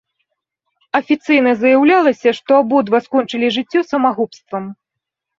Афіцыйна 0.99 1.51
заяўлялася, 1.63 2.29
што 2.37 2.51
абодва 2.61 3.01
скончылі 3.07 3.51
жыццё 3.57 3.83
самагубствам. 3.91 4.63